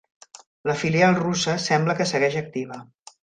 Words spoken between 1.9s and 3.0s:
que segueix activa.